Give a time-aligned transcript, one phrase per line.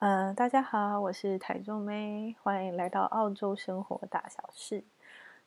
[0.00, 4.82] 呃，大家好，我是台中妹，欢迎来到澳洲生活大小事。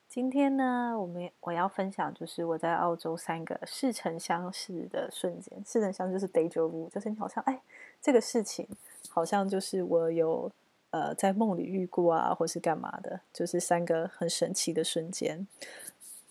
[0.07, 5.59] 今天呢，我们我要分享就是我在澳洲三个似曾相识的瞬间。
[5.65, 7.59] 似曾相识就是 déjà vu，就是你好像哎，
[7.99, 8.67] 这个事情
[9.09, 10.51] 好像就是我有
[10.91, 15.47] 呃在梦里遇过啊，或是干嘛的，就是三个很神奇的瞬间。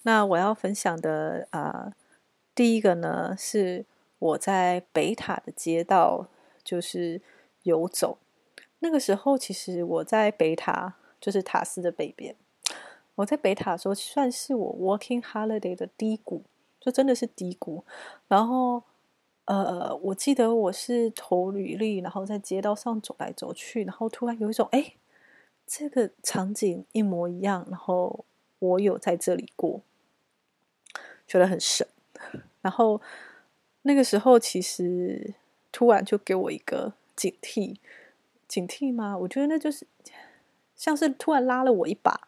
[0.02, 1.92] 那我要分享的啊、
[2.54, 3.84] 第一个呢是
[4.20, 6.28] 我在北塔的街道，
[6.62, 7.20] 就是。
[7.62, 8.18] 游走，
[8.80, 12.34] 那个时候其实我在北塔，就是塔斯的北边。
[13.16, 16.42] 我在北塔的时候，算是我 working holiday 的低谷，
[16.80, 17.84] 就真的是低谷。
[18.26, 18.82] 然后，
[19.44, 24.94] 呃，我记得我是投履历，然后在街道上走来走去，然后突然有一种，哎，
[25.66, 28.24] 这个场景一模一样，然后
[28.58, 29.82] 我有在这里过，
[31.26, 31.86] 觉得很神。
[32.62, 33.00] 然后
[33.82, 35.34] 那个时候，其实
[35.70, 36.94] 突然就给我一个。
[37.22, 37.76] 警惕，
[38.48, 39.16] 警惕吗？
[39.16, 39.86] 我觉得那就是
[40.74, 42.26] 像是突然拉了我一把，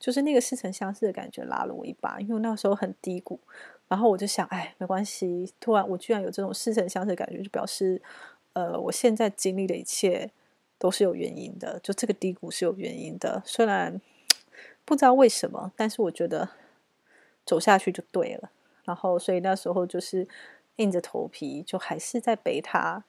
[0.00, 2.18] 就是那个似曾相识的感觉拉了我一把。
[2.18, 3.38] 因为那时候很低谷，
[3.86, 5.52] 然后我就想，哎，没关系。
[5.60, 8.02] 突然我居然有这种似曾相识的感觉，就表示，
[8.54, 10.28] 呃，我现在经历的一切
[10.76, 13.40] 都是有原因的，就这个低谷是有原因的。
[13.46, 14.00] 虽然
[14.84, 16.48] 不知道为什么，但是我觉得
[17.46, 18.50] 走下去就对了。
[18.82, 20.26] 然后，所以那时候就是
[20.78, 23.04] 硬着头皮，就还是在北塔。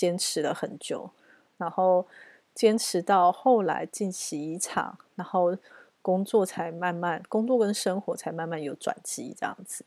[0.00, 1.10] 坚持了很久，
[1.58, 2.06] 然后
[2.54, 5.58] 坚持到后来进洗衣厂，然后
[6.00, 9.84] 工作才慢慢，工作跟生活才慢慢有转机，这样子。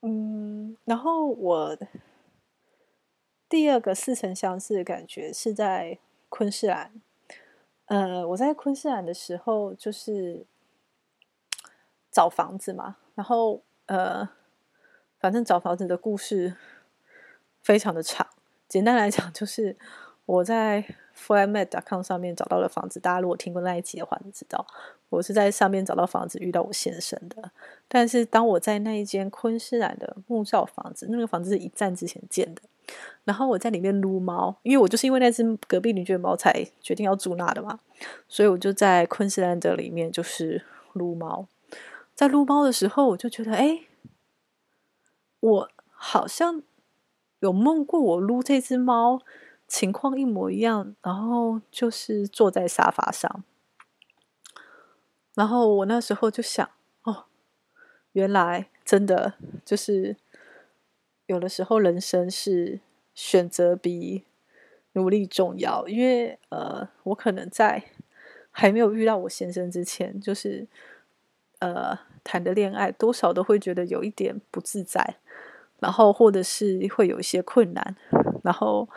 [0.00, 1.78] 嗯，然后我
[3.48, 7.00] 第二个似曾相识的感觉是在昆士兰。
[7.84, 10.44] 呃，我在昆士兰的时候就是
[12.10, 14.28] 找房子嘛，然后呃，
[15.20, 16.56] 反正找房子的故事。
[17.62, 18.26] 非常的长，
[18.68, 19.76] 简单来讲就是
[20.26, 22.98] 我在 f l y m a t c o m 上面找到了房子。
[22.98, 24.66] 大家如果听过那一集的话，你知道
[25.08, 27.50] 我是在上面找到房子，遇到我先生的。
[27.86, 32.62] 但是当我在那一间昆士兰的木造房子，那个房子是一战之前建的，
[33.24, 37.78] 然后我在里面撸猫，因为我就是因为那只隔壁邻居的猫才决定要住那的嘛，
[38.26, 40.64] 所以我就在昆士兰的里面就是
[40.94, 41.46] 撸猫。
[42.14, 43.82] 在撸猫的时候，我就觉得，哎，
[45.38, 46.62] 我好像。
[47.42, 49.20] 有梦过我撸这只猫，
[49.66, 53.42] 情况一模一样，然后就是坐在沙发上，
[55.34, 56.70] 然后我那时候就想，
[57.02, 57.24] 哦，
[58.12, 60.16] 原来真的就是
[61.26, 62.78] 有的时候人生是
[63.12, 64.22] 选择比
[64.92, 67.82] 努力重要，因为呃，我可能在
[68.52, 70.68] 还没有遇到我先生之前，就是
[71.58, 75.16] 呃谈的恋爱，多少都会觉得有一点不自在。
[75.82, 77.96] 然后，或者是会有一些困难。
[78.44, 78.88] 然后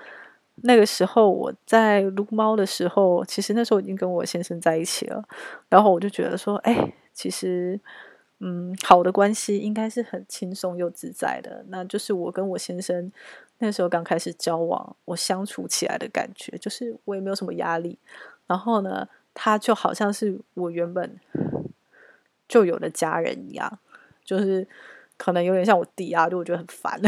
[0.58, 5.28] 那个时候，我在撸猫的时候，其实那时候已经跟我先生在一起了。
[5.68, 7.80] 然后我就觉得说，哎，其实，
[8.40, 11.66] 嗯，好的关系应该是很轻松又自在的。
[11.70, 13.12] 那就是我跟我先生
[13.58, 17.98] 那时候刚开始交往，我相处起来的感觉，就是我也没有什么压力。
[18.46, 21.20] 然后呢，他就好像是我原本
[22.48, 23.80] 就有的家人一样，
[24.24, 24.68] 就是。
[25.18, 27.00] 可能有点像我弟啊，就我觉得很烦，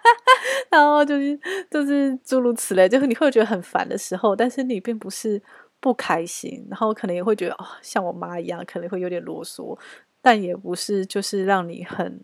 [0.70, 1.38] 然后就是
[1.70, 5.40] 就是诸如此类，就是你会觉得很烦的时候，但是你并不是
[5.80, 9.78] 不开心，然后可能也会觉得哦，像我妈一样，可能会有点啰嗦，
[10.20, 12.20] 但也不是就是让你很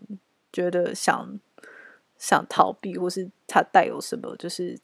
[0.51, 1.39] 觉得想
[2.17, 4.77] 想逃避，或是他带有什么就是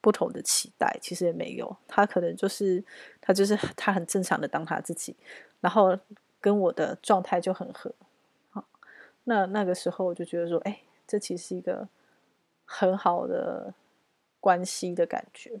[0.00, 2.82] 不同的期待，其实也没有，他可能就是
[3.20, 5.14] 他就是他很正常的当他自己，
[5.60, 5.96] 然后
[6.40, 7.94] 跟我的状态就很合。
[9.24, 11.88] 那那个时候我就觉得说，哎，这其实是一个
[12.64, 13.74] 很好的
[14.40, 15.60] 关系的感觉。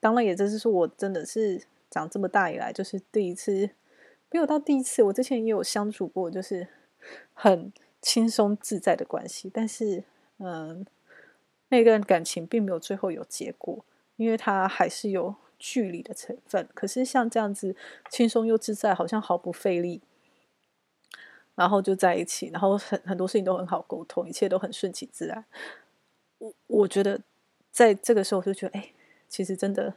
[0.00, 3.70] 当然，也这是说我真的是长这么大以来，就是第一次，
[4.30, 6.68] 没有到第一次，我之前也有相处过，就是
[7.32, 9.50] 很轻松自在的关系。
[9.52, 10.04] 但是，
[10.38, 10.86] 嗯，
[11.68, 13.84] 那段感情并没有最后有结果，
[14.16, 16.68] 因为它还是有距离的成分。
[16.74, 17.74] 可是像这样子
[18.10, 20.00] 轻松又自在，好像毫不费力。
[21.56, 25.44] 然后就在一起，然后很很多事情都很好沟通，一切都很顺其自然。
[26.38, 27.20] 我我觉得
[27.72, 28.90] 在这个时候，我就觉得，哎，
[29.28, 29.94] 其实真的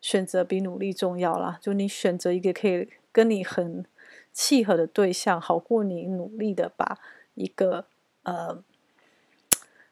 [0.00, 1.58] 选择比努力重要啦。
[1.60, 3.84] 就你选择一个可以跟你很
[4.32, 6.98] 契合的对象，好过你努力的把
[7.34, 7.84] 一个
[8.22, 8.62] 呃，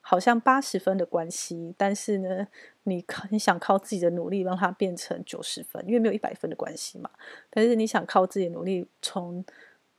[0.00, 2.48] 好像八十分的关系，但是呢，
[2.84, 7.10] 你你想靠自己的努力让它变成九十分，因为没有一百分的关系嘛。
[7.50, 9.44] 但是你想靠自己努力从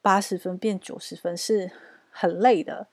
[0.01, 1.72] 八十分变九十分是
[2.12, 2.88] 很累的。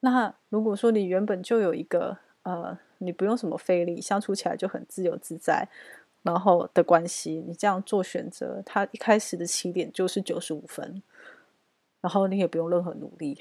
[0.00, 5.68] 那如果说你原本就有一个呃，你不用什么费力，相处起来就很自由自在，
[6.22, 11.02] 然后的关系，你这样做选择，它一开始的起点就是九十五分，
[12.00, 13.36] 然后你也不用任何努力，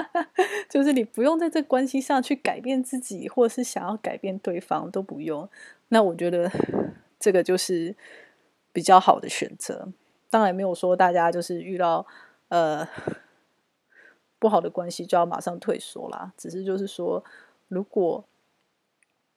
[0.68, 5.48] 就是你不用在这关系上去改变自己，或者是想要改变对方都不用。
[5.88, 6.50] 那我觉得
[7.18, 7.94] 这个就是
[8.72, 9.88] 比较好的选择。
[10.28, 12.04] 当然没有说大家就是遇到
[12.48, 12.88] 呃
[14.38, 17.24] 不好的关系就要马上退缩啦，只是就是说，
[17.68, 18.24] 如果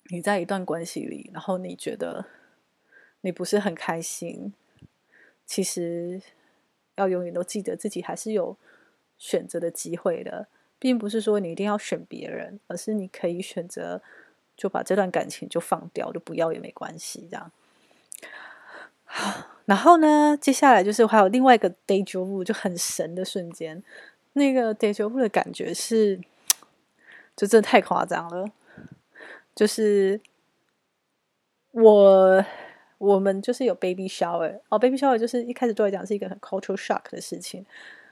[0.09, 2.25] 你在一段关系里，然后你觉得
[3.21, 4.53] 你不是很开心，
[5.45, 6.21] 其实
[6.95, 8.57] 要永远都记得自己还是有
[9.17, 14.01] 选择的机会的，并不是说你一定要选别人，而是你可以选择
[14.55, 17.51] 就把这段感情就放掉，就不要也没关系，这样。
[19.65, 23.83] 然后呢，接下来就是还有另外一个 day job，就很神的瞬间，
[24.33, 26.17] 那个 day job 的感觉是，
[27.35, 28.49] 就真的太夸张了。
[29.53, 30.21] 就是
[31.71, 32.45] 我
[32.97, 37.65] 我们就是有 baby shower 哦，baby shower 就是一开始对我来讲是一个很 cultural shock 的事情。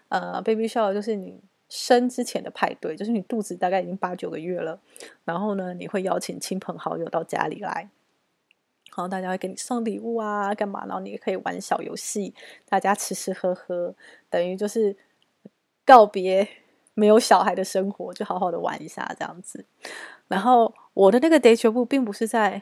[0.10, 4.80] 呃，baby shower 就是你生之前的派对，就是你肚子大概已经八九个月了，
[5.24, 7.90] 然后呢，你会邀请亲朋好友到家里来，
[8.96, 10.86] 然后大家会给你送礼物啊，干嘛？
[10.86, 12.34] 然后你也可以玩小游戏，
[12.70, 13.94] 大家吃吃喝喝，
[14.30, 14.96] 等于就是
[15.86, 16.48] 告别
[16.94, 19.66] 没有小孩的生活，就好好的玩一下这样子。
[20.30, 22.62] 然后我的那个 déjà vu 并不是在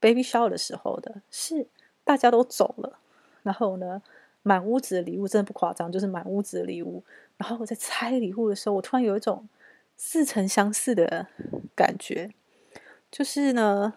[0.00, 1.68] baby shower 的时候的，是
[2.02, 2.98] 大家都走了，
[3.44, 4.02] 然后呢，
[4.42, 7.04] 满屋子的礼物真的不夸张，就是满屋子的礼物。
[7.36, 9.48] 然后我在拆礼物的时候，我突然有一种
[9.96, 11.28] 似曾相似的
[11.74, 12.30] 感觉，
[13.10, 13.94] 就是呢，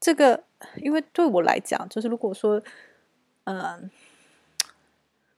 [0.00, 0.42] 这个
[0.76, 2.60] 因为对我来讲，就是如果说，
[3.44, 3.90] 嗯、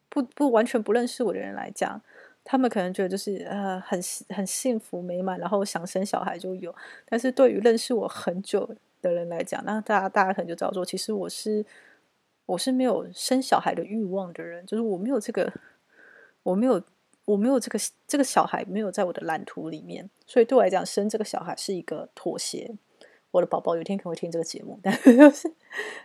[0.09, 2.01] 不不完全不认识我的人来讲。
[2.45, 4.01] 他们可能觉得就是呃很
[4.31, 6.75] 很幸福美满，然后想生小孩就有。
[7.09, 8.69] 但是对于认识我很久
[9.01, 11.65] 的人来讲，那大家大家可能就知道说，其实我是
[12.47, 15.53] 我是没有生小孩的欲望的人，就是我没有这个，
[16.43, 16.83] 我没有
[17.27, 22.75] 我没有这个这个小孩没有在我的蓝图里面，所以对我来讲，生这个小孩是一个妥协。
[23.33, 24.93] 我的宝宝有一天可能会听这个节目，但
[25.33, 25.53] 是，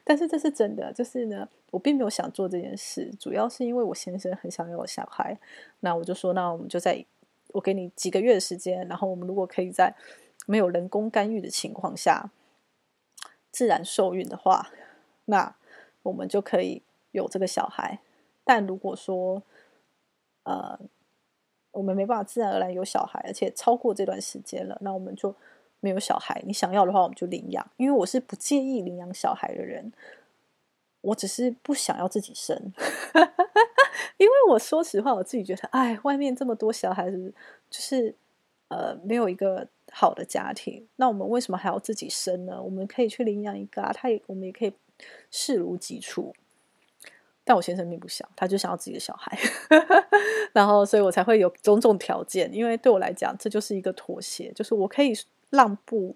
[0.06, 5.38] 但是这是真的，就是呢，我并没有想做这件事，主要是因为我先生很想要我小孩，
[5.81, 7.06] 那我就说，那我们就在，
[7.50, 9.94] 我给你几个月的时间，然后我们如果可以在
[10.45, 12.31] 没有人工干预的情况下
[13.51, 14.69] 自然受孕的话，
[15.25, 15.53] 那
[16.03, 16.81] 我们就可以
[17.12, 18.00] 有这个小孩。
[18.45, 19.44] 但如果说，
[20.44, 20.79] 呃，
[21.71, 25.35] 我们没办法自然而然有小孩，而且超过这段时间了，那我们就。
[25.79, 27.65] 没有小孩，你想要的话，我们就领养。
[27.77, 29.94] 因为我是不介意领养小孩的人，
[31.01, 32.74] 我只是不想要自己生。
[34.18, 37.31] 因为我说实话，我自己觉得，哎，外面这么多小孩子，
[37.69, 38.15] 就是
[38.69, 42.59] 呃，没有一个好的家庭，那我们为什么还要自己生呢？
[42.62, 44.74] 我们可以去领养一个啊，他也，我们也可以
[45.29, 46.33] 视如己出。
[47.44, 49.38] 但我先生并不想，他就想要自己的小孩，
[50.51, 52.51] 然后，所以我才会有种种条件。
[52.51, 55.13] 因为对我来讲，这就是一个妥协，就是我可以。
[55.49, 56.15] 让步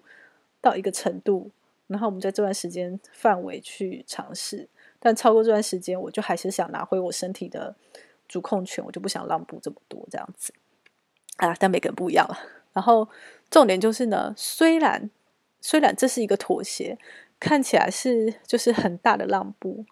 [0.60, 1.50] 到一个程度，
[1.86, 4.68] 然后我们在这段时间范围去尝试，
[4.98, 7.74] 但超过这段时间，我就还是想拿回我身体的
[8.28, 10.52] 主控权，我就不想让步这么多这样子
[11.36, 11.54] 啊。
[11.58, 12.38] 但每个人不一样了。
[12.72, 13.08] 然后
[13.50, 15.10] 重点就是呢，虽然
[15.60, 16.98] 虽然这是一个妥协，
[17.38, 19.84] 看起来是就是很大的让步，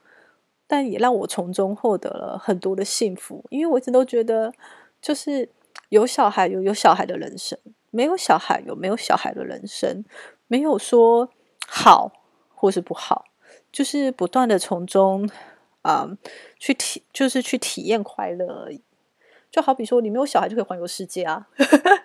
[0.67, 4.55] 但也让我从中获得了很多的幸福，因为我一直都觉得，
[5.03, 5.49] 就是
[5.91, 7.59] 有小孩有有小孩的人生。
[7.91, 10.05] 没有小孩有没有小孩的人生，
[10.47, 11.31] 没有说
[11.67, 12.13] 好
[12.49, 13.25] 或是不好，
[13.71, 15.29] 就是不断的从中
[15.83, 16.09] 啊、
[16.59, 18.83] 去体，就是去体验快乐而已。
[19.51, 21.49] 就好比说，你没有小孩就可以环游世界啊，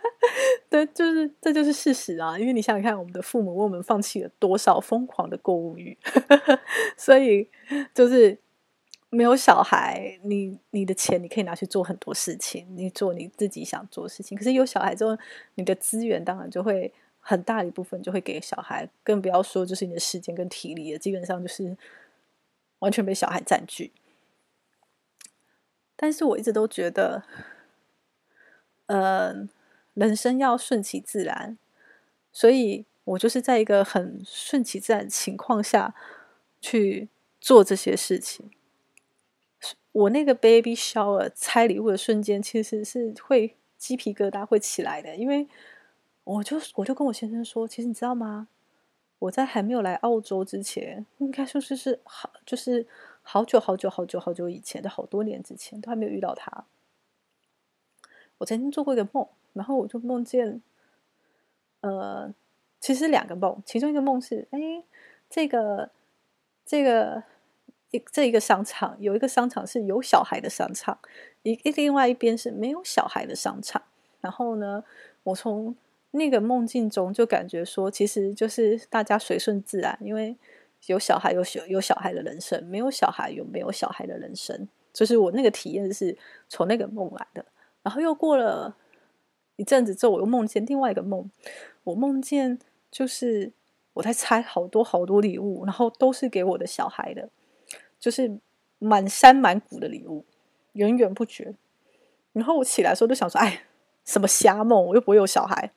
[0.70, 2.39] 对，就是这就是事实啊。
[2.39, 5.98] 因为你想想看，我们的父母为我们放弃了多少疯狂的购物欲，
[6.98, 7.50] 所以
[7.94, 8.39] 就是。
[9.15, 14.38] 没有小孩，你你的钱你可以拿去做很多事情，你做你自己想做的事情。
[14.38, 15.17] 可是有小孩之后，
[15.55, 21.77] 你的资源当然就会很大一部分就会给小孩，更不要说就是你的时间跟体力了，基本上就是
[22.79, 23.93] 完全被小孩占据。
[25.95, 27.24] 但是我一直都觉得，
[28.88, 29.50] 嗯、呃，
[29.93, 31.57] 人生要顺其自然，
[32.34, 35.95] 所以我就是在一个很顺其自然的情况下
[36.60, 37.07] 去
[37.39, 38.51] 做这些事情。
[39.91, 45.47] 我那个 baby shower 拆礼物的瞬间，其实是会鸡皮疙瘩会起来的，因为
[46.24, 48.47] 我就我就跟我先生说，其实你知道吗？
[49.19, 52.85] 我在还没有来澳洲之前，应该说是是好，就是
[53.21, 56.65] 好久好久好久好久以前的好多年之前，都还没有遇到他。
[58.39, 60.62] 我曾经做过一个梦，然后我就梦见，
[61.79, 62.33] 呃，
[62.81, 64.83] 其实两个梦，其中一个梦是，哎，
[65.29, 65.89] 这个
[66.65, 67.24] 这个
[68.11, 70.97] 这一个商场有一个商场是有小孩的商场，
[71.43, 73.81] 一另外一边是没有小孩的商场。
[74.21, 74.83] 然后呢，
[75.23, 75.75] 我从
[76.11, 80.35] 那个梦境中就感觉说，其实就是大家随顺自然，因为
[80.87, 84.67] 有小孩有小有小孩的人生，没有小孩有没有小孩的人生。
[84.93, 87.45] 就是我那个体验是从那个梦来的，
[87.83, 88.75] 然后又过了
[89.57, 91.29] 一阵子之后，我又梦见另外一个梦，
[91.83, 92.57] 我梦见
[92.89, 93.51] 就是
[93.93, 97.27] 我在拆好多好多礼物，然后都是给我的小孩的，
[97.99, 98.39] 就是
[98.79, 100.25] 满山满谷的礼物，
[100.73, 101.55] 源源不绝。
[102.33, 103.63] 然后我起来的时候就想说，哎，
[104.03, 104.85] 什么瞎梦？
[104.85, 105.71] 我又不会有小孩，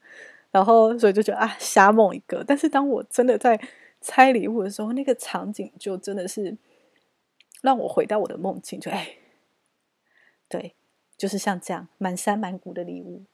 [0.50, 2.44] 然后所以就觉得啊，瞎梦一个。
[2.44, 3.60] 但是当我真的在
[4.00, 6.56] 拆礼物的时候，那个场景就真的是。
[7.60, 9.16] 让我回到我的梦境，就哎，
[10.48, 10.76] 对，
[11.16, 13.24] 就是像这样，满山满谷的礼物，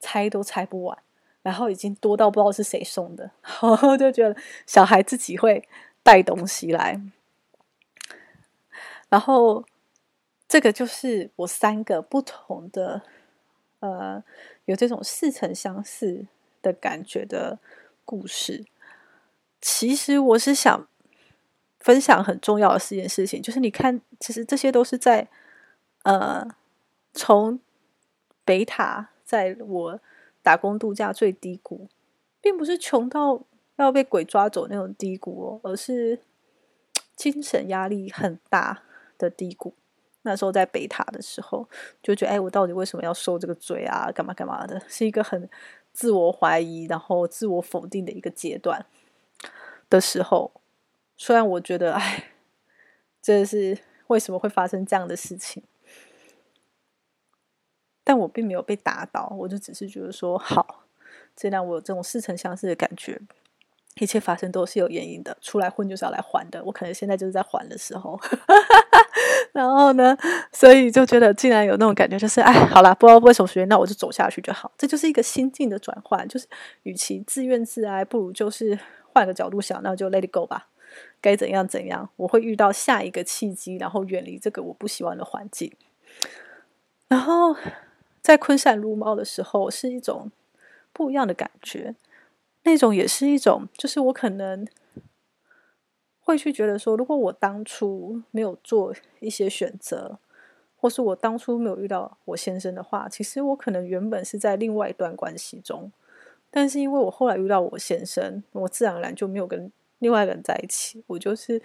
[0.00, 0.98] 拆都拆不完，
[1.42, 3.30] 然后已经多到不知道是谁送的，
[3.62, 5.62] 然后就觉得小孩自己会
[6.02, 7.00] 带东西来，
[9.08, 9.64] 然后
[10.48, 13.02] 这个就是我三个不同的，
[13.80, 14.22] 呃，
[14.64, 16.26] 有这种似曾相识
[16.62, 17.58] 的感觉的
[18.04, 18.64] 故事。
[19.60, 20.86] 其实我是想。
[21.80, 25.28] 分享很重要的四件事情，就是你看，其实这些都是在，
[26.02, 26.46] 呃，
[27.14, 27.60] 从
[28.44, 30.00] 北塔在我
[30.42, 31.88] 打工度假最低谷，
[32.40, 33.40] 并不是穷到
[33.76, 36.18] 要被鬼抓走那种低谷哦，而是
[37.14, 38.82] 精神压力很大
[39.18, 39.74] 的低谷。
[40.22, 41.68] 那时候在北塔的时候，
[42.02, 44.10] 就觉得，哎，我到底为什么要受这个罪啊？
[44.12, 44.80] 干嘛干嘛的？
[44.88, 45.48] 是一个很
[45.92, 48.84] 自我怀疑，然后自我否定的一个阶段
[49.90, 50.52] 的时候。
[51.16, 52.32] 虽然我觉得，哎，
[53.20, 55.62] 这是为什么会发生这样的事情，
[58.04, 60.84] 但我并没有被打倒，我就只是觉得说，好，
[61.34, 63.20] 这让我有这种似曾相识的感觉。
[64.00, 66.62] 一切发生都是有原因的，出来混就是要来还的。
[66.62, 68.16] 我可能现在就是在还的时候，
[69.58, 70.16] 然后呢，
[70.52, 74.70] 所以就觉得，竟然有那种感觉，就是，哎，好啦，不知道为什么学，那我就走下去就好。
[74.78, 76.46] 这就是一个心境的转换，就是
[76.84, 78.78] 与其自怨自哀，不如就是
[79.12, 80.68] 换个角度想，那就 let it go 吧。
[81.20, 85.72] 该怎样怎样，我会遇到下一个契机，然后远离这个我不喜欢的环境。
[87.08, 87.56] 然后
[88.22, 90.30] 在昆山撸猫的时候，是一种
[90.92, 91.96] 不一样的感觉。
[92.62, 94.64] 那种也是一种，就是我可能
[96.28, 100.18] 会去觉得说，如果我当初没有做一些选择，
[100.76, 105.90] 或是我当初没有遇到我先生的话，其实我可能原本是在另外一段关系中，
[106.50, 109.72] 但是因为我后来遇到我先生，我自然而然就没有跟。
[110.00, 111.60] 另外一个人在一起，我就是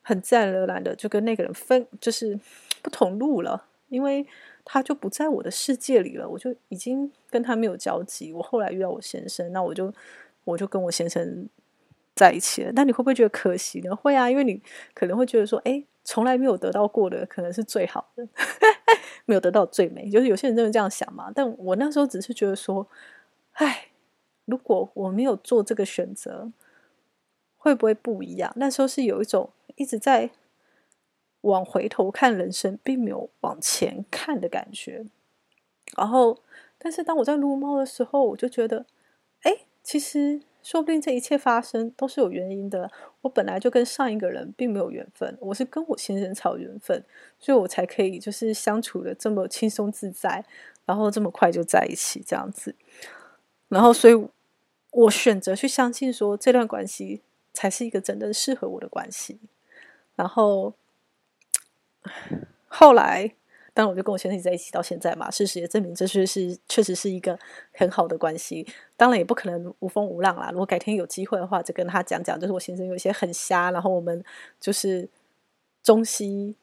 [0.00, 2.40] 很自然而然的就跟那个人分，就是
[2.80, 4.26] 不同路了，因为
[4.64, 8.32] 他就不在我的世界里了，我就已经跟他没有交集。
[8.32, 9.92] 我后来遇到我先生，那我就
[10.44, 11.46] 我就跟我先生
[12.14, 12.72] 在一起了。
[12.74, 13.94] 那你会不会觉得可惜呢？
[13.94, 14.62] 会啊，因为你
[14.94, 18.26] 可能会觉得说，哎，从来没有得到过的，可能是最好的，
[19.26, 21.30] 没有得到最美，就是有些人真的这样想嘛。
[21.34, 22.86] 但我那时候只是觉得说，
[23.52, 23.88] 哎，
[24.44, 26.52] 如果我没有做这个选择。
[27.56, 28.52] 会不会不一样？
[28.56, 30.28] 那时候是有一种一直在
[31.40, 35.06] 往回头看人生，并没有往前看的感觉。
[35.96, 36.42] 然后，
[36.76, 38.84] 但是当我在撸猫的时候，我就觉得，
[39.44, 42.90] 哎，其实说不定这一切发生都是有原因的。
[43.20, 47.04] 我本来就跟上一个人并没有缘分，我是跟我先生才有缘分，
[47.38, 50.44] 所以我才可以就是相处的这么轻松自在，
[50.84, 52.74] 然后这么快就在一起这样子。
[53.68, 54.28] 然后，所以
[54.90, 57.22] 我选择去相信说这段关系。
[57.56, 59.38] 才是一个真正适合我的关系。
[60.16, 60.74] 然后
[62.66, 63.32] 后来，
[63.74, 67.36] 当然我就跟我先生在一起到现在嘛，事实也证明这是是确实是一个
[67.72, 68.66] 很好的关系。
[68.96, 70.48] 当然也不可能无风无浪啦。
[70.52, 74.24] 如果改天有机会的话，就跟他讲讲，就是我先生有一些很瞎，然后我们
[74.60, 75.08] 就是
[75.82, 76.56] 中西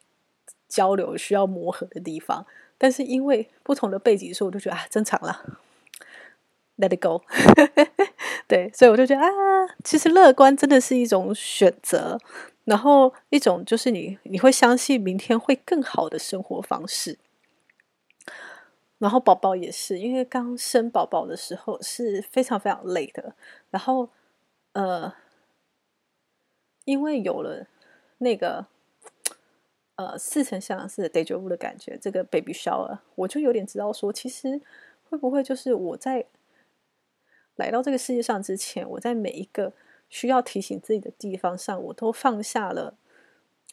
[0.68, 2.46] 交流需要磨合的地方。
[2.78, 5.60] 但是因为不同的背景，所以我就觉得啊，正常了。
[6.78, 7.22] Let it go，
[8.48, 9.28] 对，所以我就觉得啊，
[9.84, 12.18] 其实乐观真的是一种选择，
[12.64, 17.18] 然后一种就是你你会相信明天会更好的生活方式。
[18.98, 23.34] 然后宝宝也是，因为刚生宝宝的时候是非常非常累的，
[23.70, 24.08] 然后
[24.72, 25.12] 呃，
[26.84, 27.66] 因为有了
[28.18, 28.66] 那个
[29.96, 34.60] 呃似曾相识的 déjà vu 的感觉，这个 baby shower，我就有点知道说，其实
[35.08, 36.26] 会不会就是我在。
[37.56, 39.74] 来到这个世界上之前，我在每一个
[40.12, 42.94] 需要提醒自己的地方上，我都放下了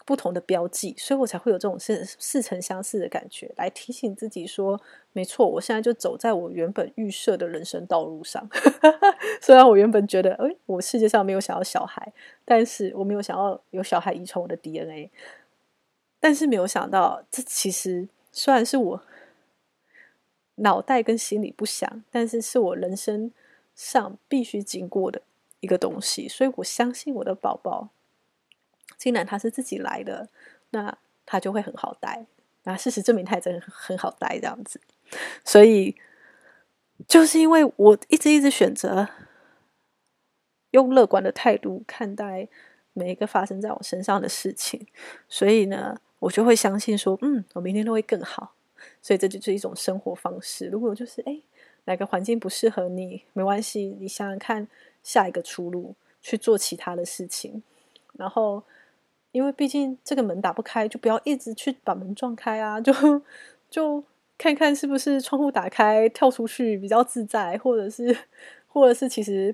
[0.06, 4.80] 不同的标记，所以我才会有这种似似曾相识的感觉，来提醒自己说，
[5.12, 8.50] 没错，我现在就走在我原本预设的人生道路上。
[9.42, 12.14] 虽然我原本觉得，诶，我世界上没有想要小孩，
[12.46, 15.12] 但是我没有想要有小孩遗传我的 DNA，
[16.22, 19.04] 但是没有想到，这其实虽然是我
[20.56, 23.34] 脑袋跟心里不想，但是是我人生
[23.76, 25.22] 上必须经过的
[25.60, 27.90] 一个东西，所以我相信我的宝宝。
[28.98, 30.28] 既然他是自己来的，
[30.72, 32.26] 那他就会很好带。
[32.64, 34.82] 那事实证明，他也真的很好带这样子。
[35.46, 35.96] 所以，
[37.08, 39.08] 就是因为我一直一直选择
[40.72, 42.48] 用乐观的态度看待
[42.94, 44.86] 每一个发生在我身上的事情，
[45.30, 48.54] 所以呢，我就会相信说，嗯，我明天都会更好。
[49.02, 50.68] 所以这就是一种生活方式。
[50.68, 51.42] 如果就是哎，
[51.86, 54.68] 哪个环境不适合你，没关系，你想想看
[55.04, 57.64] 下一个出路，去做其他的事情，
[58.14, 58.64] 然后。
[59.32, 62.82] 因为毕竟这个门打不开，就不要一直去把门撞开啊！
[62.82, 62.92] 就
[63.70, 64.04] 就
[64.40, 68.18] 看看是不是窗户打开，跳出去比较自在，或者是，
[68.66, 69.54] 或者是其实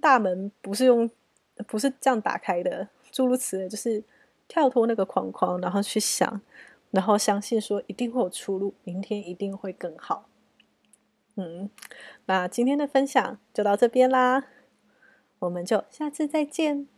[0.00, 1.10] 大门不是用
[1.66, 4.02] 不是这样打开的，诸如此类，就是
[4.48, 6.40] 跳脱那个框框，然后去想，
[6.90, 10.30] 然后相信说一定会有出路，明天一定会更好。
[11.36, 11.68] 嗯，
[12.24, 14.46] 那今天的分享就到这边啦，
[15.44, 16.93] 我们就下次再见。